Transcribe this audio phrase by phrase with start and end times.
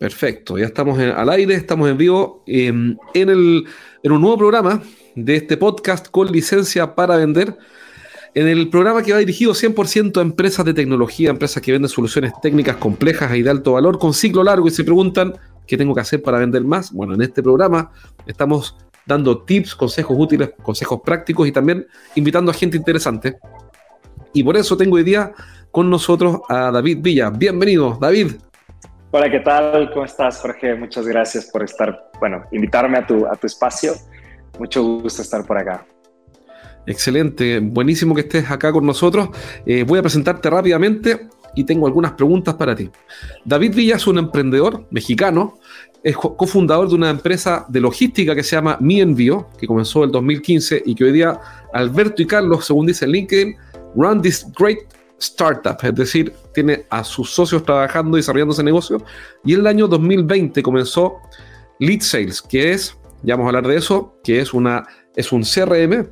[0.00, 3.28] Perfecto, ya estamos al aire, estamos en vivo em, en,
[4.02, 4.82] en un nuevo programa
[5.14, 7.58] de este podcast con licencia para vender.
[8.34, 12.32] En el programa que va dirigido 100% a empresas de tecnología, empresas que venden soluciones
[12.40, 15.34] técnicas complejas y de alto valor con ciclo largo y se preguntan
[15.66, 16.92] qué tengo que hacer para vender más.
[16.92, 17.92] Bueno, en este programa
[18.26, 23.36] estamos dando tips, consejos útiles, consejos prácticos y también invitando a gente interesante.
[24.32, 25.34] Y por eso tengo hoy día
[25.70, 27.28] con nosotros a David Villa.
[27.28, 28.32] Bienvenido, David.
[29.12, 29.90] Hola, ¿qué tal?
[29.92, 30.76] ¿Cómo estás, Jorge?
[30.76, 33.94] Muchas gracias por estar, bueno, invitarme a tu, a tu espacio.
[34.56, 35.84] Mucho gusto estar por acá.
[36.86, 39.30] Excelente, buenísimo que estés acá con nosotros.
[39.66, 42.88] Eh, voy a presentarte rápidamente y tengo algunas preguntas para ti.
[43.44, 45.58] David Villa es un emprendedor mexicano,
[46.04, 50.04] es cofundador de una empresa de logística que se llama Mi Envío, que comenzó en
[50.04, 51.36] el 2015 y que hoy día
[51.72, 53.56] Alberto y Carlos, según dice LinkedIn,
[53.96, 54.78] run this great
[55.20, 59.04] startup, es decir, tiene a sus socios trabajando y desarrollando ese negocio.
[59.44, 61.18] Y en el año 2020 comenzó
[61.78, 65.42] Lead Sales, que es, ya vamos a hablar de eso, que es, una, es un
[65.42, 66.08] CRM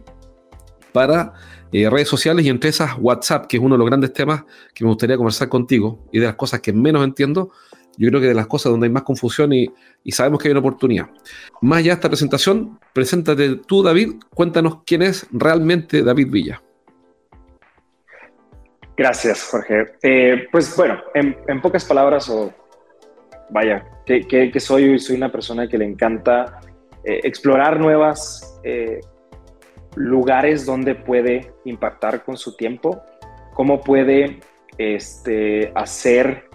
[0.93, 1.33] para
[1.73, 4.91] eh, redes sociales y empresas WhatsApp, que es uno de los grandes temas que me
[4.91, 7.51] gustaría conversar contigo y de las cosas que menos entiendo.
[7.97, 9.69] Yo creo que de las cosas donde hay más confusión y,
[10.05, 11.11] y sabemos que hay una oportunidad.
[11.63, 14.15] Más allá de esta presentación, preséntate tú, David.
[14.35, 16.63] Cuéntanos quién es realmente David Villa.
[18.99, 19.93] Gracias, Jorge.
[20.03, 22.53] Eh, pues bueno, en, pocas palabras, o
[23.49, 26.59] vaya, que, soy, soy una persona que le encanta
[27.05, 28.99] eh, explorar nuevas eh,
[29.95, 33.01] lugares donde puede impactar con su tiempo,
[33.55, 34.41] cómo puede
[34.79, 36.49] este, hacer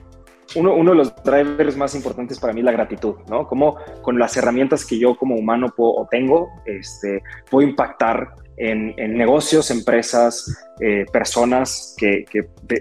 [0.56, 3.48] uno, uno, de los drivers más importantes para mí la gratitud, ¿no?
[3.48, 9.18] Cómo con las herramientas que yo como humano puedo, o tengo, este, puedo impactar en,
[9.18, 12.26] negocios, empresas, eh, personas que,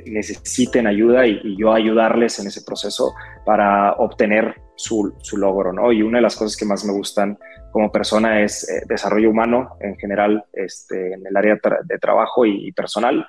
[0.07, 5.93] necesiten ayuda y, yo ayudarles en ese proceso para obtener su, logro, ¿no?
[5.93, 7.39] Y una de las cosas que más me gustan
[7.71, 12.73] como persona es eh, desarrollo humano en general, este, en el área de trabajo y,
[12.73, 13.27] personal.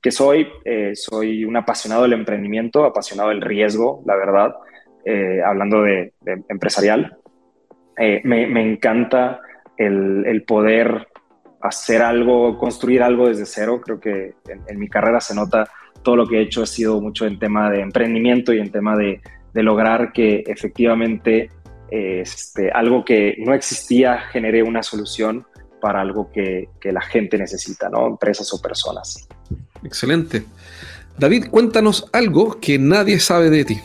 [0.00, 4.54] Que soy, eh, soy un apasionado del emprendimiento, apasionado del riesgo, la verdad,
[5.44, 6.14] hablando de,
[6.48, 7.18] empresarial.
[7.96, 9.40] Me, me, encanta
[9.76, 11.06] el, el poder
[11.64, 13.80] hacer algo, construir algo desde cero.
[13.82, 15.68] Creo que en, mi carrera se nota
[16.02, 18.96] todo lo que he hecho ha sido mucho en tema de emprendimiento y en tema
[18.96, 19.20] de,
[19.54, 21.48] lograr que efectivamente
[21.88, 25.46] este, algo que no existía genere una solución
[25.80, 28.08] para algo que, la gente necesita, ¿no?
[28.08, 29.28] Empresas o personas.
[29.84, 30.44] Excelente.
[31.16, 33.80] David, cuéntanos algo que nadie sabe de ti.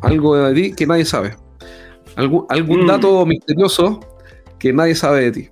[0.00, 1.34] Algo de ti que nadie sabe.
[2.16, 2.86] ¿Algún, algún mm.
[2.86, 4.00] dato misterioso
[4.58, 5.48] que nadie sabe de ti?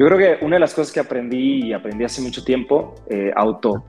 [0.00, 3.30] Yo creo que una de las cosas que aprendí y aprendí hace mucho tiempo, eh,
[3.36, 3.84] auto,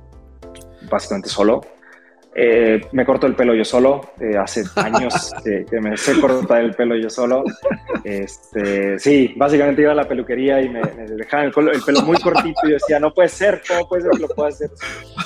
[0.92, 1.62] básicamente solo,
[2.36, 4.02] eh, me corto el pelo yo solo.
[4.20, 7.46] Eh, hace años que, me sé cortar el pelo yo solo.
[8.04, 12.60] Este, sí, básicamente iba a la peluquería y me, dejaban el, el, pelo muy cortito
[12.64, 14.70] y yo decía, no puede ser, ¿cómo puede ser que lo pueda hacer?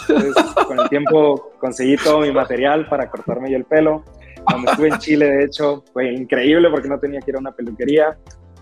[0.07, 0.35] Entonces,
[0.67, 4.03] con el tiempo conseguí todo mi material para cortarme yo el pelo.
[4.43, 7.53] Cuando estuve en Chile, de hecho, fue increíble porque no tenía que ir a una
[7.53, 8.15] peluquería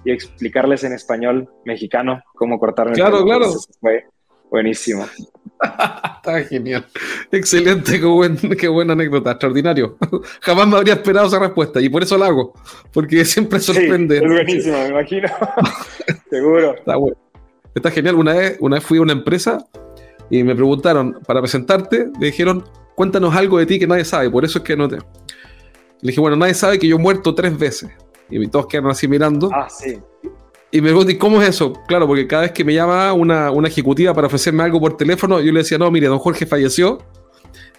[0.05, 2.93] y explicarles en español mexicano cómo cortarme.
[2.93, 3.51] Claro, claro.
[3.79, 4.05] fue
[4.49, 5.05] buenísimo.
[5.63, 6.85] Está genial.
[7.31, 7.99] Excelente,
[8.57, 9.97] qué, buena anécdota, extraordinario.
[10.41, 12.53] Jamás me habría esperado esa respuesta y por eso la hago,
[12.91, 14.17] porque siempre sorprende.
[14.17, 15.29] es buenísimo, me imagino.
[16.29, 16.75] Seguro.
[16.75, 17.17] Está, bueno.
[17.73, 18.15] Está genial.
[18.15, 19.65] Una vez, una vez fui a una empresa
[20.29, 22.63] y me preguntaron, para presentarte, me dijeron,
[22.95, 24.97] cuéntanos algo de ti que nadie sabe, por eso es que no te...
[24.97, 27.89] Le dije, bueno, nadie sabe que yo he muerto tres veces.
[28.29, 29.49] Y todos quedan así mirando.
[29.53, 29.99] Ah, sí.
[30.71, 31.73] Y me preguntan, ¿cómo es eso?
[31.87, 35.39] Claro, porque cada vez que me llama una, una, ejecutiva para ofrecerme algo por teléfono,
[35.39, 36.97] yo le decía, no, mire, don Jorge falleció,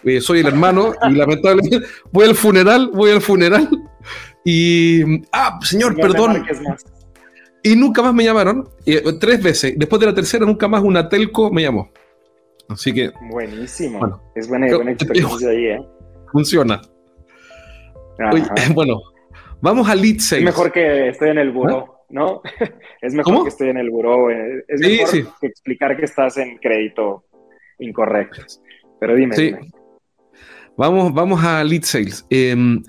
[0.04, 1.80] eh, soy el hermano, y lamentablemente
[2.12, 3.68] voy al funeral, voy al funeral,
[4.44, 6.44] y, ah, señor, perdón.
[7.64, 9.74] Y nunca más me llamaron, eh, tres veces.
[9.76, 11.90] Después de la tercera, nunca más una telco me llamó.
[12.68, 13.10] Así que.
[13.30, 14.20] Buenísimo.
[14.34, 15.78] es buena, buena experiencia ahí, ¿eh?
[16.30, 16.80] Funciona.
[18.74, 19.00] bueno,
[19.64, 20.42] Vamos a lead sales.
[20.42, 22.04] Es mejor que estoy en el buró, ¿Ah?
[22.10, 22.42] ¿no?
[23.00, 24.30] es mejor que estoy en el buró.
[24.30, 27.24] Eh, es mejor que explicar que estás en crédito
[27.78, 28.42] incorrecto.
[29.00, 29.34] Pero dime,
[30.76, 32.26] Vamos, vamos a lead sales.
[32.28, 32.82] Em,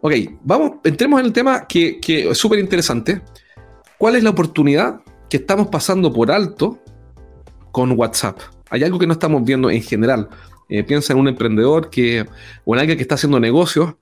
[0.00, 0.12] Ok,
[0.44, 3.20] vamos, entremos en el tema que, que es súper interesante.
[3.96, 6.78] ¿Cuál es la oportunidad que estamos pasando por alto
[7.72, 8.38] con WhatsApp?
[8.70, 10.28] Hay algo que no estamos viendo en general.
[10.68, 12.26] Eh, piensa en un emprendedor que,
[12.64, 13.94] o en alguien que está haciendo negocios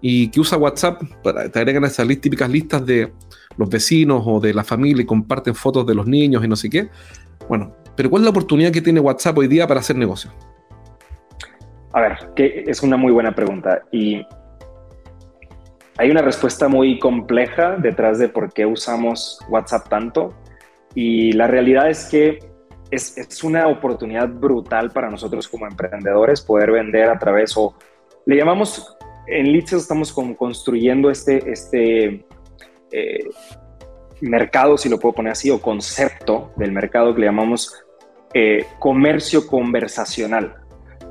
[0.00, 3.12] y que usa WhatsApp, para, te agregan esas típicas listas de
[3.56, 6.70] los vecinos o de la familia y comparten fotos de los niños y no sé
[6.70, 6.88] qué.
[7.48, 10.32] Bueno, pero ¿cuál es la oportunidad que tiene WhatsApp hoy día para hacer negocios?
[11.92, 14.24] A ver, que es una muy buena pregunta y
[15.98, 20.34] hay una respuesta muy compleja detrás de por qué usamos WhatsApp tanto
[20.94, 22.51] y la realidad es que
[22.92, 27.74] es, es una oportunidad brutal para nosotros como emprendedores poder vender a través o
[28.26, 28.96] le llamamos
[29.26, 32.24] en Leads estamos construyendo este, este
[32.90, 33.28] eh,
[34.20, 37.84] mercado, si lo puedo poner así, o concepto del mercado que le llamamos
[38.34, 40.54] eh, comercio conversacional,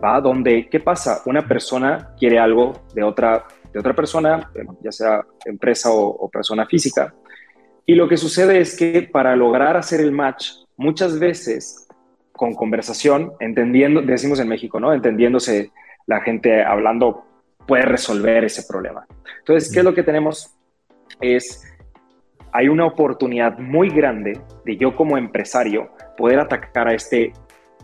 [0.04, 0.22] ¿va?
[0.22, 1.22] Donde, ¿qué pasa?
[1.26, 4.52] Una persona quiere algo de otra, de otra persona,
[4.82, 7.14] ya sea empresa o, persona física,
[7.86, 10.52] y lo que sucede es que para lograr hacer el match,
[10.82, 11.88] muchas veces
[12.34, 14.94] con conversación, entendiendo, decimos en México, ¿no?
[14.94, 15.72] Entendiéndose
[16.08, 17.24] la gente hablando
[17.68, 19.06] puede resolver ese problema.
[19.40, 20.56] Entonces, ¿qué es lo que tenemos?
[21.20, 21.64] Es
[22.54, 27.32] hay una oportunidad muy grande de yo como empresario poder atacar a este,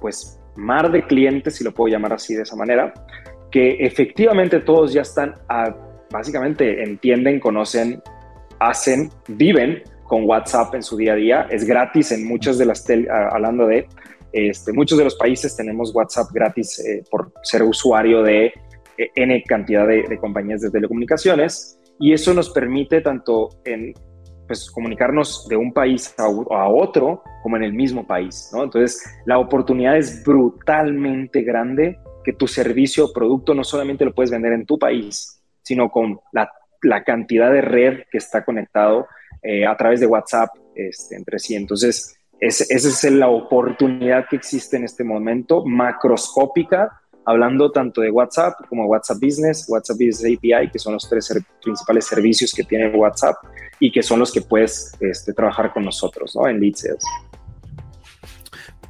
[0.01, 2.93] pues, mar de clientes, si lo puedo llamar así de esa manera,
[3.51, 5.35] que efectivamente todos ya están,
[6.11, 8.01] básicamente entienden, conocen,
[8.59, 11.47] hacen, viven con WhatsApp en su día a día.
[11.49, 12.85] Es gratis en muchas de las,
[13.31, 13.87] hablando de,
[14.31, 18.53] este, muchos de los países tenemos WhatsApp gratis eh, por ser usuario de
[18.97, 23.93] eh, N cantidad de, de compañías de telecomunicaciones y eso nos permite tanto en
[24.47, 26.29] pues, comunicarnos de un país a,
[26.69, 28.63] otro como en el mismo país, ¿no?
[28.63, 34.31] Entonces, la oportunidad es brutalmente grande que tu servicio o producto no solamente lo puedes
[34.31, 36.49] vender en tu país, sino con la,
[37.05, 39.07] cantidad de red que está conectado
[39.41, 41.55] eh, a través de WhatsApp este, entre sí.
[41.55, 48.53] Entonces, esa es la oportunidad que existe en este momento, macroscópica, hablando tanto de WhatsApp
[48.69, 53.35] como WhatsApp Business, WhatsApp Business API, que son los tres principales servicios que tiene WhatsApp
[53.79, 56.47] y que son los que puedes este, trabajar con nosotros ¿no?
[56.47, 56.75] en Lead.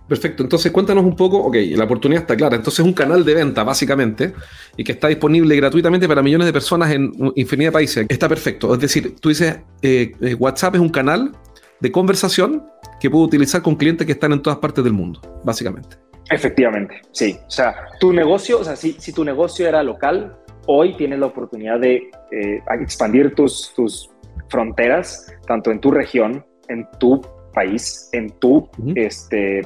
[0.07, 3.33] Perfecto, entonces cuéntanos un poco, ok, la oportunidad está clara, entonces es un canal de
[3.33, 4.33] venta básicamente
[4.77, 8.05] y que está disponible gratuitamente para millones de personas en infinidad de países.
[8.07, 11.33] Está perfecto, es decir, tú dices, eh, eh, WhatsApp es un canal
[11.81, 12.65] de conversación
[12.99, 15.97] que puedo utilizar con clientes que están en todas partes del mundo, básicamente.
[16.29, 17.37] Efectivamente, sí.
[17.45, 20.37] O sea, tu negocio, o sea, si, si tu negocio era local,
[20.67, 24.09] hoy tienes la oportunidad de eh, expandir tus, tus
[24.49, 27.21] fronteras, tanto en tu región, en tu
[27.53, 29.61] país, en tu, este,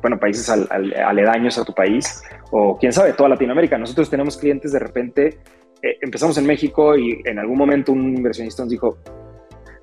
[0.00, 3.78] bueno, países aledaños a tu país, o quién sabe, toda Latinoamérica.
[3.78, 5.38] Nosotros tenemos clientes de repente,
[5.82, 8.98] eh, empezamos en México y en algún momento un inversionista nos dijo,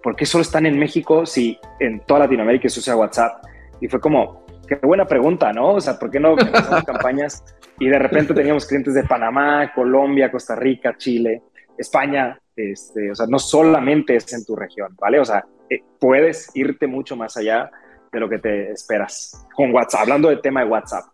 [0.01, 3.43] ¿por qué solo están en México si en toda Latinoamérica se usa WhatsApp?
[3.79, 5.75] Y fue como, Qué buena pregunta, ¿no?
[5.75, 7.43] O sea, ¿por qué no empezamos campañas
[7.79, 11.41] y de repente teníamos clientes de Panamá, Colombia, Costa Rica, Chile,
[11.77, 12.37] España?
[12.55, 15.19] Este, o sea, no solamente es en tu región, ¿vale?
[15.19, 17.71] O sea, eh, puedes irte mucho más allá
[18.11, 21.05] de lo que te esperas con WhatsApp, hablando del tema de WhatsApp.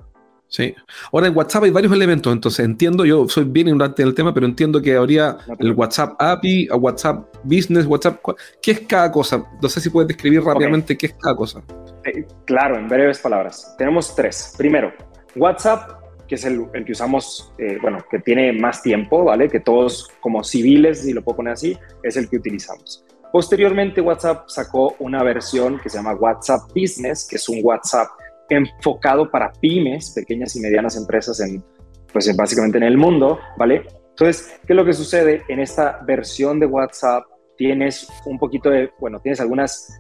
[0.53, 0.75] Sí.
[1.11, 4.45] Ahora en WhatsApp hay varios elementos, entonces entiendo, yo soy bien ignorante del tema, pero
[4.45, 8.23] entiendo que habría el WhatsApp API, WhatsApp Business, WhatsApp.
[8.61, 9.43] ¿Qué es cada cosa?
[9.59, 11.63] No sé si puedes describir rápidamente qué es cada cosa.
[12.05, 13.73] Eh, claro, en breves palabras.
[13.79, 14.53] Tenemos tres.
[14.55, 14.93] Primero,
[15.35, 19.49] WhatsApp, que es el, que usamos, eh, bueno, que tiene más tiempo, ¿vale?
[19.49, 23.03] Que todos como civiles, si lo puedo poner así, es el que utilizamos.
[23.33, 28.07] Posteriormente, WhatsApp sacó una versión que se llama WhatsApp Business, que es un WhatsApp
[28.47, 31.63] enfocado para pymes, pequeñas y medianas empresas en,
[32.11, 33.87] pues básicamente en el mundo, ¿vale?
[34.09, 35.41] Entonces, ¿qué es lo que sucede?
[35.47, 37.23] En esta versión de WhatsApp
[37.57, 39.99] tienes un poquito de, bueno, tienes algunas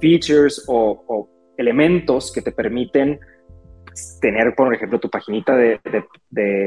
[0.00, 3.20] features o, elementos que te permiten
[4.20, 5.80] tener, por ejemplo, tu paginita de,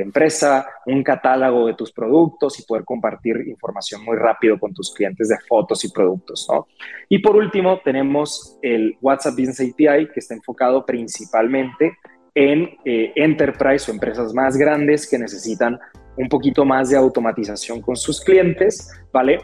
[0.02, 5.30] empresa, un catálogo de tus productos y poder compartir información muy rápido con tus clientes
[5.30, 6.68] de fotos y productos, ¿no?
[7.10, 11.98] Y por último, tenemos el WhatsApp Business API, que está enfocado principalmente
[12.34, 15.80] en eh, enterprise o empresas más grandes que necesitan
[16.18, 19.40] un poquito más de automatización con sus clientes, ¿vale?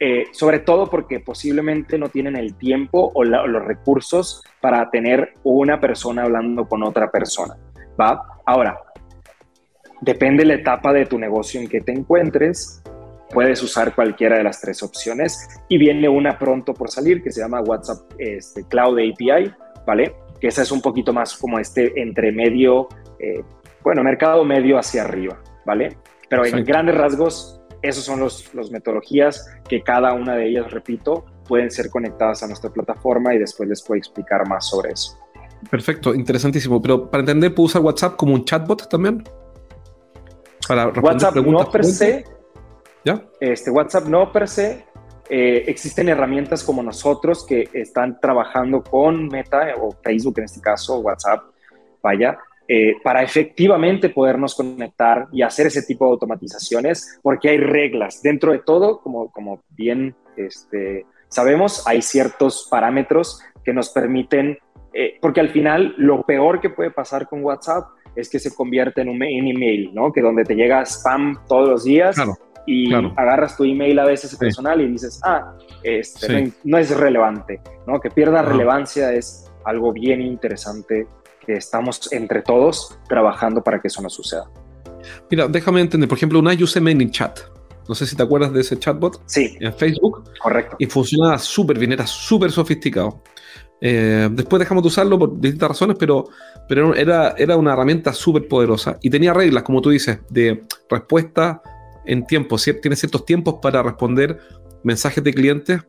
[0.00, 5.80] Eh, sobre todo porque posiblemente no tienen el tiempo o los recursos para tener una
[5.80, 7.56] persona hablando con otra persona.
[8.00, 8.40] ¿va?
[8.44, 8.78] Ahora,
[10.00, 12.82] depende la etapa de tu negocio en que te encuentres,
[13.32, 17.40] puedes usar cualquiera de las tres opciones y viene una pronto por salir que se
[17.40, 19.52] llama WhatsApp este, Cloud API,
[19.86, 20.14] ¿vale?
[20.40, 23.42] Que esa es un poquito más como este entre medio, eh,
[23.82, 25.96] bueno, mercado medio hacia arriba, ¿vale?
[26.28, 31.24] Pero en grandes rasgos esos son los, los metodologías que cada una de ellas, repito,
[31.46, 35.18] pueden ser conectadas a nuestra plataforma y después les puedo explicar más sobre eso.
[35.70, 36.80] Perfecto, interesantísimo.
[36.80, 39.22] Pero para entender, ¿puedo usar WhatsApp como un chatbot también?
[40.66, 42.24] Para WhatsApp no per se.
[43.04, 43.22] ¿Ya?
[43.40, 44.86] Este, WhatsApp no per se.
[45.28, 50.98] Eh, existen herramientas como nosotros que están trabajando con Meta o Facebook en este caso,
[50.98, 51.42] WhatsApp,
[52.02, 52.38] vaya,
[52.74, 58.22] eh, para efectivamente podernos conectar y hacer ese tipo de automatizaciones, porque hay reglas.
[58.22, 64.56] Dentro de todo, como, como bien este, sabemos, hay ciertos parámetros que nos permiten,
[64.94, 69.02] eh, porque al final lo peor que puede pasar con WhatsApp es que se convierte
[69.02, 70.10] en un email, ¿no?
[70.10, 72.16] Que donde te llega spam todos los días
[72.64, 78.00] y agarras tu email a veces personal y dices, ah, este, no, es relevante, ¿no?
[78.00, 81.06] Que pierda relevancia es algo bien interesante
[81.44, 84.50] que estamos entre todos trabajando para que eso no suceda.
[85.30, 86.80] Mira, déjame entender, por ejemplo, una usé
[87.10, 87.40] chat
[87.88, 89.20] no sé si te acuerdas de ese chatbot.
[89.26, 89.56] Sí.
[89.60, 90.24] En Facebook.
[90.40, 90.76] Correcto.
[90.78, 93.22] Y funcionaba súper bien, era súper sofisticado.
[93.80, 96.28] Eh, después dejamos de usarlo por distintas razones, pero,
[96.68, 101.60] pero era, era una herramienta súper poderosa y tenía reglas, como tú dices, de respuesta
[102.06, 102.56] en tiempo.
[102.80, 104.38] Tiene ciertos tiempos para responder
[104.84, 105.80] mensajes de clientes,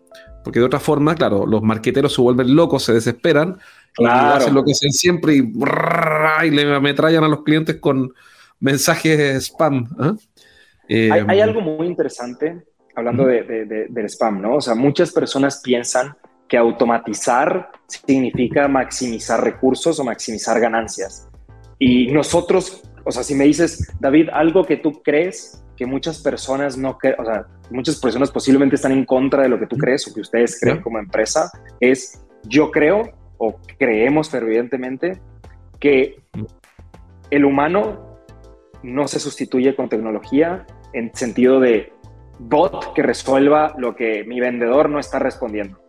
[0.43, 3.57] porque de otra forma, claro, los marqueteros se vuelven locos, se desesperan
[3.97, 8.13] y hacen lo que hacen siempre y, y le ametrallan a los clientes con
[8.59, 9.88] mensajes spam.
[10.89, 11.12] ¿eh?
[11.12, 12.63] hay, hay, em, algo muy interesante
[12.95, 14.55] hablando de, del spam, ¿no?
[14.55, 16.15] O sea, muchas personas piensan
[16.47, 21.27] que automatizar significa maximizar recursos o maximizar ganancias.
[21.79, 26.77] Y nosotros, o sea, si me dices, David, algo que tú crees que muchas personas
[26.77, 30.07] no creen, o sea, muchas personas posiblemente están en contra de lo que tú crees
[30.07, 35.19] o que ustedes creen como empresa, es yo creo o creemos fervientemente
[35.79, 36.22] que
[37.29, 38.19] el humano
[38.83, 41.91] no se sustituye con tecnología en sentido de
[42.39, 45.79] bot que resuelva lo que mi vendedor no está respondiendo.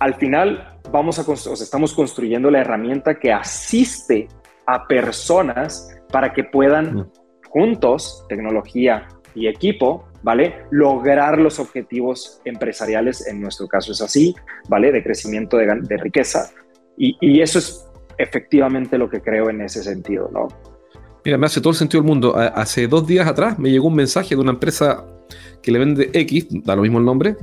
[0.00, 4.28] Al final vamos a o estamos construyendo la herramienta que asiste
[4.66, 7.10] a personas para que puedan mm.
[7.48, 10.54] juntos, tecnología y equipo, ¿vale?
[10.70, 14.32] Lograr los objetivos empresariales, en nuestro caso es así,
[14.68, 14.92] ¿vale?
[14.92, 16.52] De crecimiento de, riqueza.
[16.96, 17.84] Y, y, eso es
[18.16, 20.46] efectivamente lo que creo en ese sentido, ¿no?
[21.24, 22.36] Mira, me hace todo el sentido del mundo.
[22.36, 25.04] Hace dos días atrás me llegó un mensaje de una empresa
[25.62, 27.34] que le vende X, da lo mismo el nombre,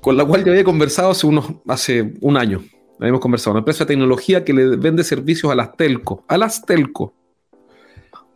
[0.00, 2.62] con la cual yo había conversado hace, unos, hace un año.
[3.00, 3.50] Habíamos conversado.
[3.54, 6.24] Una empresa de tecnología que le vende servicios a las telco.
[6.28, 7.16] A las telco.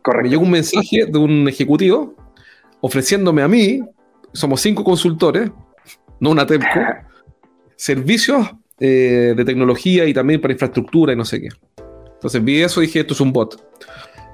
[0.01, 0.23] Correcto.
[0.23, 2.15] Me llegó un mensaje de un ejecutivo
[2.81, 3.81] ofreciéndome a mí,
[4.33, 5.51] somos cinco consultores,
[6.19, 6.67] no una telco,
[7.75, 8.47] servicios
[8.79, 11.49] eh, de tecnología y también para infraestructura y no sé qué.
[12.13, 13.61] Entonces vi eso y dije, esto es un bot.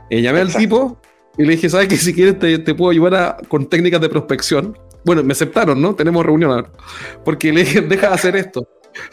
[0.10, 1.00] Eh, llamé al tipo
[1.38, 4.78] y le dije, ¿sabes que Si quieres te, puedo ayudar con técnicas de prospección.
[5.06, 5.96] Bueno, me aceptaron, ¿no?
[5.96, 6.72] Tenemos reunión ahora.
[7.26, 8.68] Porque le dije, deja de hacer esto.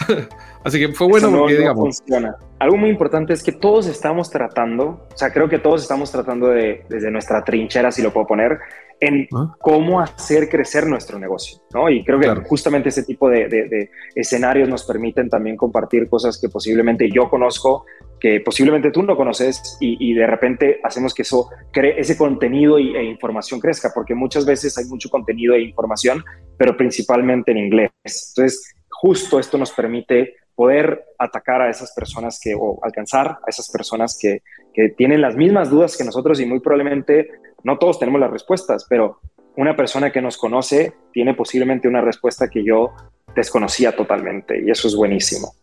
[0.65, 1.83] Así que fue bueno porque, digamos.
[1.97, 2.37] funciona.
[2.59, 6.49] Algo muy importante es que todos estamos tratando, o sea, creo que todos estamos tratando
[6.49, 8.59] de, desde nuestra trinchera, si lo puedo poner,
[9.01, 9.57] en ah.
[9.59, 11.89] cómo hacer crecer nuestro negocio, ¿no?
[11.89, 17.09] Y creo que justamente ese tipo de, escenarios nos permiten también compartir cosas que posiblemente
[17.11, 17.87] yo conozco,
[18.21, 23.05] que posiblemente tú no conoces y, de repente hacemos que eso cree ese contenido e
[23.05, 26.23] información crezca, porque muchas veces hay mucho contenido e información,
[26.59, 27.91] pero principalmente en inglés.
[28.05, 33.71] Entonces, justo esto nos permite poder atacar a esas personas que, o alcanzar a esas
[33.71, 34.43] personas que,
[34.75, 37.31] que tienen las mismas dudas que nosotros y muy probablemente
[37.65, 39.21] no todos tenemos las respuestas, pero
[39.57, 42.93] una persona que nos conoce tiene posiblemente una respuesta que yo
[43.35, 45.55] desconocía totalmente y eso es buenísimo.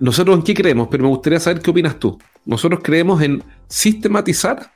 [0.00, 2.18] Nosotros en qué creemos, pero me gustaría saber qué opinas tú.
[2.44, 4.72] Nosotros creemos en sistematizar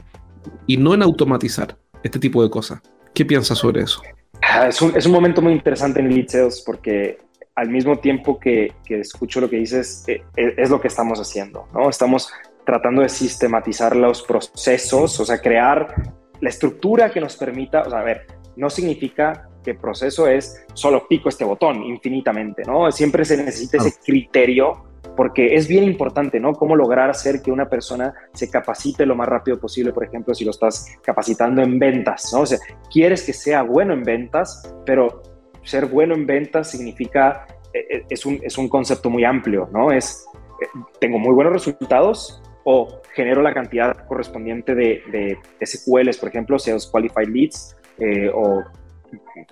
[0.68, 2.80] y no en automatizar este tipo de cosas.
[3.12, 4.00] ¿Qué piensas sobre eso?
[4.42, 7.25] Ah, es un, es un momento muy interesante en Lead porque
[7.56, 11.18] al mismo tiempo que, que escucho lo que dices, eh, eh, es lo que estamos
[11.18, 11.88] haciendo, ¿no?
[11.88, 12.30] Estamos
[12.64, 15.94] tratando de sistematizar los procesos, o sea, crear
[16.40, 20.64] la estructura que nos permita, o sea, a ver, no significa que el proceso es
[20.74, 22.92] solo pico este botón infinitamente, ¿no?
[22.92, 24.84] Siempre se necesita ese criterio
[25.16, 26.52] porque es bien importante, ¿no?
[26.52, 30.44] Cómo lograr hacer que una persona se capacite lo más rápido posible, por ejemplo, si
[30.44, 32.40] lo estás capacitando en ventas, ¿no?
[32.40, 32.58] O sea,
[32.92, 35.22] quieres que sea bueno en ventas, pero
[35.66, 39.92] ser bueno en ventas significa, eh, eh, es un, es un concepto muy amplio, ¿no?
[39.92, 40.26] Es,
[40.62, 40.66] eh,
[41.00, 46.88] tengo muy buenos resultados, o genero la cantidad correspondiente de, de SQLs, por ejemplo, Sales
[46.88, 48.64] Qualified Leads eh, o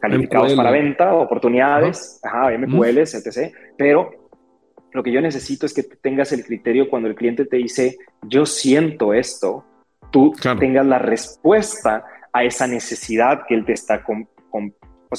[0.01, 3.55] calificados para venta, oportunidades, ajá, MQLs, etc.
[3.79, 4.11] Pero
[4.93, 8.47] lo que yo necesito es que tengas el criterio cuando el cliente te dice, yo
[8.47, 9.65] siento esto,
[10.11, 14.03] tú tengas la respuesta a esa necesidad que él te está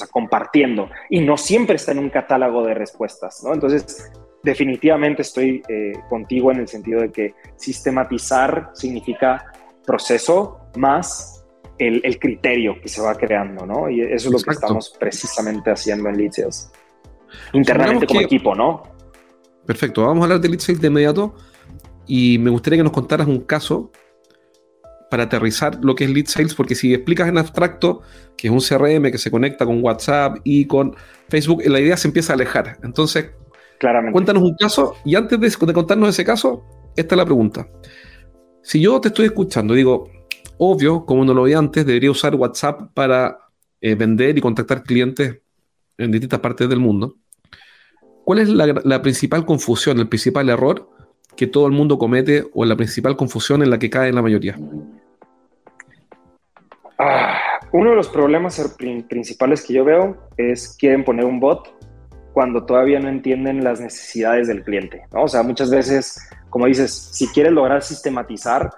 [0.04, 0.90] compartiendo.
[1.08, 3.54] Y no siempre está en un catálogo de respuestas, ¿no?
[3.54, 4.10] Entonces,
[4.42, 9.52] definitivamente estoy eh, contigo en el sentido de que sistematizar significa
[9.84, 11.44] proceso más
[11.78, 13.90] el, criterio que se va creando, ¿no?
[13.90, 16.32] Y eso es lo que estamos precisamente haciendo en Lead
[17.52, 18.82] Internamente como equipo, ¿no?
[19.66, 21.34] Perfecto, vamos a hablar de Lead de inmediato
[22.06, 23.90] y me gustaría que nos contaras un caso
[25.10, 28.02] para aterrizar lo que es Lead Sales, porque si explicas en abstracto
[28.36, 30.94] que es un CRM que se conecta con WhatsApp y con
[31.28, 32.78] Facebook, la idea se empieza a alejar.
[32.82, 33.30] Entonces,
[33.78, 34.12] Claramente.
[34.12, 36.64] cuéntanos un caso y antes de, contarnos ese caso,
[36.96, 37.68] esta es la pregunta.
[38.62, 40.10] Si yo te estoy escuchando, digo,
[40.58, 43.38] obvio, como no lo vi antes, debería usar WhatsApp para
[43.80, 45.40] eh, vender y contactar clientes
[45.98, 47.16] en distintas partes del mundo.
[48.24, 50.95] ¿Cuál es la principal confusión, el principal error
[51.36, 54.58] que todo el mundo comete o la principal confusión en la que cae la mayoría?
[56.98, 57.38] Ah,
[57.72, 58.58] uno de los problemas
[59.08, 61.74] principales que yo veo es quieren poner un bot
[62.32, 65.02] cuando todavía no entienden las necesidades del cliente.
[65.12, 66.18] O sea, muchas veces,
[66.50, 68.70] como dices, si quieres lograr sistematizar,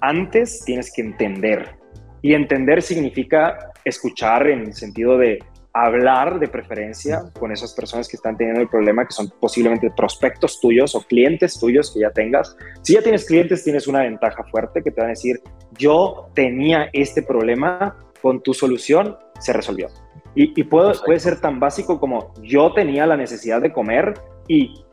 [0.00, 1.76] antes tienes que entender.
[2.22, 5.38] Y entender significa escuchar en el sentido de
[5.72, 10.60] hablar de preferencia con esas personas que están teniendo el problema, que son posiblemente prospectos
[10.60, 12.56] tuyos o clientes tuyos que ya tengas.
[12.82, 15.40] Si ya tienes clientes, tienes una ventaja fuerte que te van a decir,
[15.78, 19.88] yo tenía este problema, con tu solución se resolvió.
[20.34, 24.14] Y, puede, puede ser tan básico como yo tenía la necesidad de comer
[24.46, 24.84] y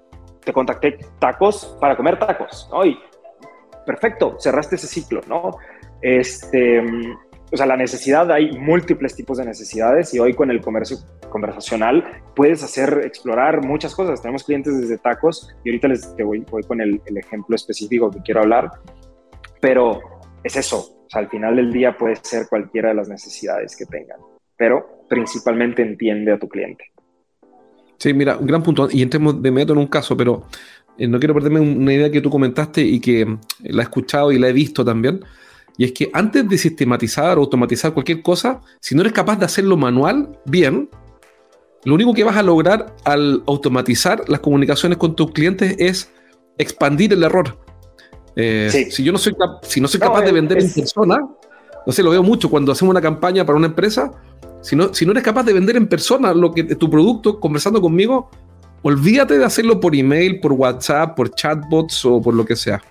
[0.43, 2.67] te contacté tacos para comer tacos.
[2.71, 2.81] ¿no?
[3.85, 5.51] perfecto, cerraste ese ciclo, ¿no?
[6.01, 6.83] Este,
[7.51, 10.97] o sea, la necesidad, hay múltiples tipos de necesidades y hoy con el comercio
[11.29, 12.03] conversacional
[12.35, 14.21] puedes hacer, explorar muchas cosas.
[14.21, 18.41] Tenemos clientes desde tacos y ahorita les voy, voy, con el, ejemplo específico que quiero
[18.41, 18.69] hablar,
[19.61, 20.01] pero
[20.43, 21.03] es eso.
[21.05, 24.19] O sea, al final del día puede ser cualquiera de las necesidades que tengan,
[24.57, 26.83] pero principalmente entiende a tu cliente.
[27.97, 28.89] Sí, mira, un gran punto.
[28.91, 30.47] Y entremos de meto en un caso, pero
[30.97, 34.37] eh, no quiero perderme una idea que tú comentaste y que la he escuchado y
[34.37, 35.21] la he visto también
[35.77, 39.45] y es que antes de sistematizar o automatizar cualquier cosa, si no eres capaz de
[39.45, 40.89] hacerlo manual, bien,
[41.83, 46.11] lo único que vas a lograr al automatizar las comunicaciones con tus clientes es
[46.57, 47.59] expandir el error.
[48.35, 51.19] Eh, si yo no soy, si no soy capaz de vender en persona,
[51.85, 54.11] no sé, lo veo mucho cuando hacemos una campaña para una empresa,
[54.61, 57.81] si no, si no eres capaz de vender en persona lo que, tu producto conversando
[57.81, 58.29] conmigo,
[58.81, 62.81] olvídate de hacerlo por email, por WhatsApp, por chatbots o por lo que sea.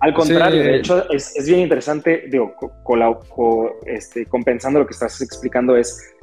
[0.00, 2.54] Al contrario, de hecho, es, bien interesante, digo,
[3.86, 6.14] este, compensando lo que estás explicando, es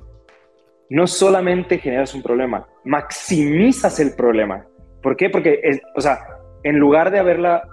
[0.90, 4.68] no solamente generas un problema, maximizas el problema.
[5.02, 5.30] ¿Por qué?
[5.30, 6.20] Porque, o sea,
[6.64, 7.64] en lugar de haberla,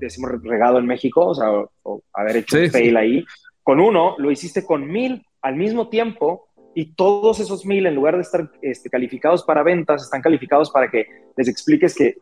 [0.00, 3.24] decimos, regado en México, o sea, o, haber hecho un fail ahí,
[3.62, 8.16] con uno lo hiciste con mil al mismo tiempo y todos esos mil, en lugar
[8.16, 11.06] de estar este, calificados para ventas, están calificados para que
[11.36, 12.16] les expliques que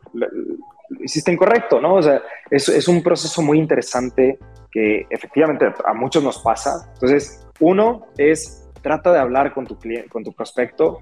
[1.03, 1.95] hiciste incorrecto, ¿no?
[1.95, 4.37] O sea, es, es un proceso muy interesante
[4.71, 6.89] que efectivamente a muchos nos pasa.
[6.93, 11.01] Entonces, uno es trata de hablar con tu cliente, con tu prospecto,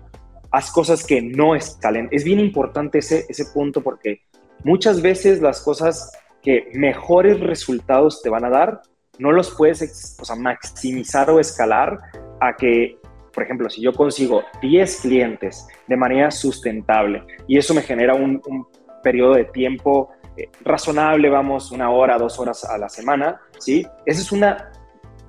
[0.52, 2.08] haz cosas que no escalen.
[2.12, 4.22] Es bien importante ese, ese punto porque
[4.64, 6.12] muchas veces las cosas
[6.42, 8.82] que mejores resultados te van a dar,
[9.18, 12.00] no los puedes o sea, maximizar o escalar
[12.40, 12.98] a que,
[13.34, 18.42] por ejemplo, si yo consigo 10 clientes de manera sustentable y eso me genera un,
[18.46, 18.66] un
[19.02, 23.86] periodo de tiempo eh, razonable, vamos, una hora, dos horas a la semana, ¿sí?
[24.06, 24.72] Esa es una,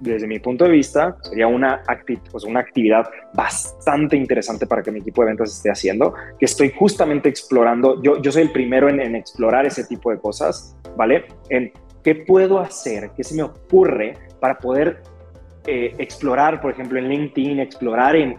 [0.01, 1.83] desde mi punto de vista, sería una,
[2.31, 6.73] pues una actividad bastante interesante para que mi equipo de ventas esté haciendo, que estoy
[6.79, 11.27] justamente explorando, yo, yo soy el primero en, en explorar ese tipo de cosas, ¿vale?
[11.49, 11.73] En
[12.05, 15.03] qué puedo hacer, qué se me ocurre para poder
[15.65, 18.37] eh, explorar, por ejemplo, en LinkedIn, explorar en,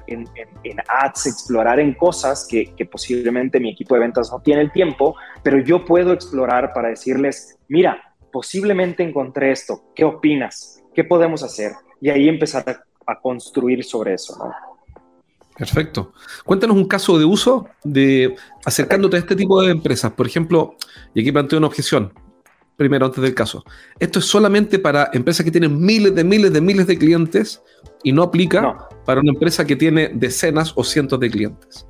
[0.89, 5.57] ads, explorar en cosas que, posiblemente mi equipo de ventas no tiene el tiempo, pero
[5.59, 10.83] yo puedo explorar para decirles, mira, posiblemente encontré esto, ¿qué opinas?
[10.93, 11.71] ¿Qué podemos hacer?
[12.01, 12.65] Y ahí empezar
[13.07, 14.37] a, construir sobre eso.
[15.57, 16.13] Perfecto.
[16.43, 20.11] Cuéntanos un caso de uso de acercándote a este tipo de empresas.
[20.11, 20.75] Por ejemplo,
[21.13, 22.11] y aquí planteo una objeción
[22.75, 23.63] primero antes del caso.
[23.99, 27.61] Esto es solamente para empresas que tienen miles de miles de miles de clientes
[28.03, 31.85] y no aplica para una empresa que tiene decenas o cientos de clientes.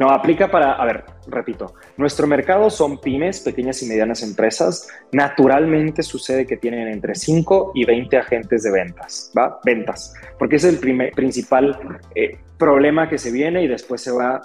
[0.00, 4.88] No, aplica para, a ver, repito, nuestro mercado son pymes, pequeñas y medianas empresas.
[5.12, 9.60] Naturalmente sucede que tienen entre 5 y 20 agentes de ventas, ¿va?
[9.62, 11.78] Ventas, porque es el primer, principal
[12.14, 14.40] eh, problema que se viene y después se va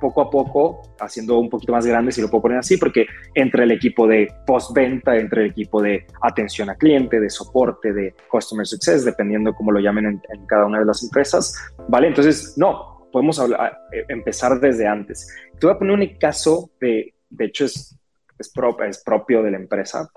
[0.00, 3.64] poco a poco haciendo un poquito más grande, si lo puedo poner así, porque entre
[3.64, 8.66] el equipo de postventa, entre el equipo de atención a cliente, de soporte, de customer
[8.66, 11.54] success, dependiendo cómo lo llamen en, cada una de las empresas,
[11.88, 12.08] ¿vale?
[12.08, 15.28] Entonces, no, podemos hablar, eh, empezar desde antes.
[15.58, 17.98] Te voy a poner un caso de, de hecho es,
[18.38, 18.52] es,
[18.88, 20.10] es propio de la empresa.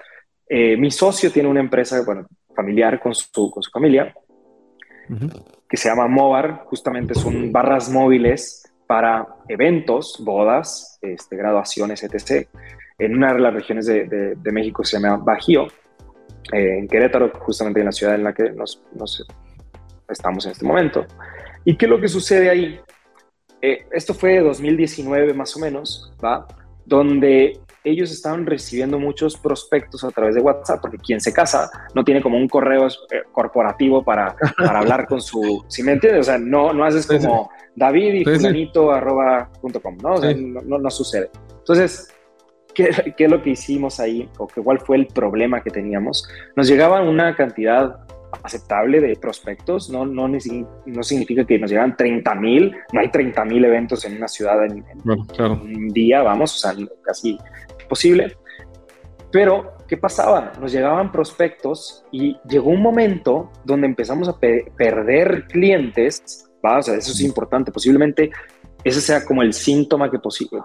[0.47, 4.13] Eh, mi socio tiene una empresa, bueno, familiar con su, con su familia,
[5.67, 12.47] que se llama Movar, justamente son barras móviles para eventos, bodas, este, graduaciones, etc.
[12.97, 15.67] En una de las regiones de, de, México se llama Bajío,
[16.52, 19.28] eh, en Querétaro, justamente en la ciudad en la que nos, nos,
[20.10, 21.06] estamos en este momento.
[21.65, 22.80] ¿Y qué es lo que sucede ahí?
[23.62, 26.47] Eh, esto fue 2019 más o menos, ¿va?
[26.84, 32.03] Donde ellos estaban recibiendo muchos prospectos a través de WhatsApp, porque quien se casa no
[32.03, 35.63] tiene como un correo eh, corporativo para, para hablar con su...
[35.67, 36.21] ¿Sí me entiendes?
[36.21, 40.13] O sea, no, no haces como David y fulanito arroba punto com, ¿no?
[40.13, 41.29] O sea, no, no, sucede.
[41.59, 42.13] Entonces,
[42.73, 44.29] ¿qué, ¿qué, es lo que hicimos ahí?
[44.37, 46.27] ¿O cuál fue el problema que teníamos?
[46.55, 47.95] Nos llegaba una cantidad
[48.43, 53.45] aceptable de prospectos, no, no, no significa que nos llegan 30 mil, no hay 30
[53.45, 57.37] mil eventos en una ciudad en, un día, vamos, o sea, casi
[57.87, 58.35] posible.
[59.31, 60.53] Pero, ¿qué pasaba?
[60.59, 66.79] Nos llegaban prospectos y llegó un momento donde empezamos a perder clientes, ¿va?
[66.79, 68.31] o sea, eso es importante, posiblemente
[68.83, 70.17] ese sea como el síntoma que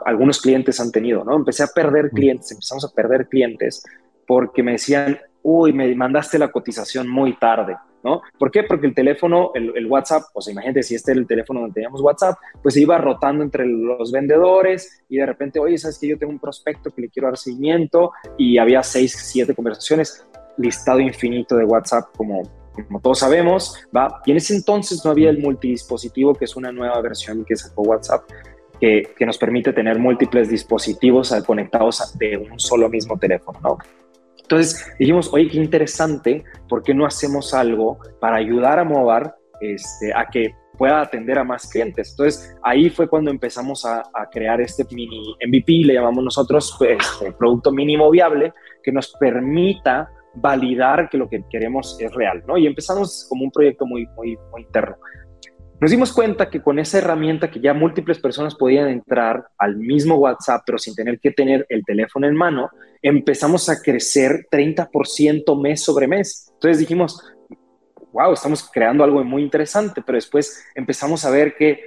[0.06, 1.36] algunos clientes han tenido, ¿no?
[1.36, 3.84] Empecé a perder clientes, empezamos a perder clientes
[4.26, 8.22] porque me decían, uy, me mandaste la cotización muy tarde, ¿no?
[8.38, 8.62] ¿Por qué?
[8.62, 12.00] Porque el teléfono, el, WhatsApp, o sea, imagínate si este era el teléfono donde teníamos
[12.00, 16.18] WhatsApp, pues se iba rotando entre los vendedores y de repente, oye, ¿sabes que yo
[16.18, 18.12] tengo un prospecto que le quiero dar seguimiento?
[18.38, 20.26] Y había seis, siete conversaciones,
[20.56, 24.22] listado infinito de WhatsApp como, como todos sabemos, ¿va?
[24.24, 27.82] Y en ese entonces no había el multidispositivo, que es una nueva versión que sacó
[27.82, 28.22] WhatsApp,
[28.80, 33.78] que, que, nos permite tener múltiples dispositivos conectados de un solo mismo teléfono, ¿no?
[34.44, 40.12] Entonces dijimos, oye, qué interesante, ¿por qué no hacemos algo para ayudar a Movar este,
[40.14, 42.10] a que pueda atender a más clientes?
[42.10, 47.72] Entonces ahí fue cuando empezamos a, crear este mini MVP, le llamamos nosotros este, producto
[47.72, 48.52] mínimo viable,
[48.82, 52.58] que nos permita validar que lo que queremos es real, ¿no?
[52.58, 54.96] Y empezamos como un proyecto muy, muy, muy interno.
[55.84, 60.14] Nos dimos cuenta que con esa herramienta que ya múltiples personas podían entrar al mismo
[60.14, 62.70] WhatsApp, pero sin tener que tener el teléfono en mano,
[63.02, 66.50] empezamos a crecer 30% mes sobre mes.
[66.54, 67.22] Entonces dijimos,
[68.14, 71.80] wow, estamos creando algo muy interesante, pero después empezamos a ver que,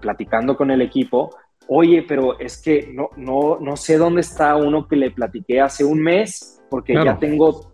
[0.00, 4.86] platicando con el equipo, oye, pero es que no, no, no sé dónde está uno
[4.86, 7.73] que le platiqué hace un mes, porque ya tengo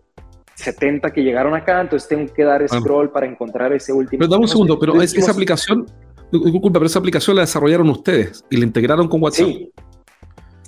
[0.61, 4.21] 70 que llegaron acá, entonces tengo que dar scroll para encontrar ese último.
[4.21, 5.87] Pero dame un segundo, pero esa aplicación,
[6.31, 9.49] disculpa, pero esa aplicación la desarrollaron ustedes y la integraron con WhatsApp.
[9.49, 9.73] Sí,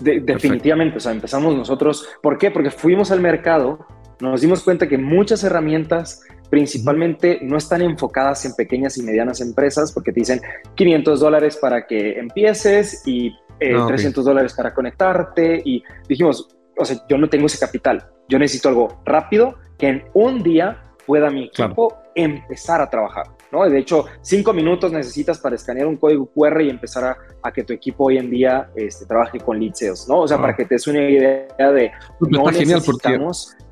[0.00, 2.08] definitivamente, o sea, empezamos nosotros.
[2.22, 2.50] ¿Por qué?
[2.50, 3.86] Porque fuimos al mercado,
[4.20, 9.90] nos dimos cuenta que muchas herramientas principalmente no están enfocadas en pequeñas y medianas empresas
[9.90, 10.40] porque te dicen
[10.74, 16.84] 500 dólares para que empieces y 300 eh, ah, dólares para conectarte y dijimos, o
[16.84, 21.30] sea, yo no tengo ese capital, yo necesito algo rápido que en un día pueda
[21.30, 23.68] mi equipo empezar a trabajar, ¿no?
[23.68, 27.72] De hecho, cinco minutos necesitas para escanear un código QR y empezar a, que tu
[27.72, 30.20] equipo hoy en día este, trabaje con lead sales, ¿no?
[30.20, 30.56] O sea, para ah.
[30.56, 31.90] que te des una idea de...
[32.20, 33.18] No está genial porque...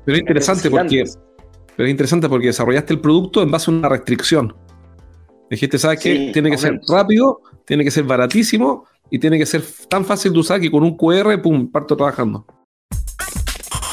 [0.05, 1.03] Pero es interesante porque...
[1.75, 4.55] Pero es interesante porque desarrollaste el producto en base a una restricción.
[5.49, 6.31] Dijiste, ¿sabes qué?
[6.33, 10.39] Tiene que ser rápido, tiene que ser baratísimo y tiene que ser tan fácil de
[10.39, 12.45] usar que con un QR, pum, parto trabajando.